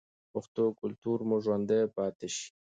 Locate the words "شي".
2.35-2.47